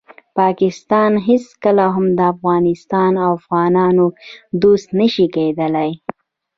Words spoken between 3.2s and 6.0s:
او افغانانو دوست نشي کیدالی.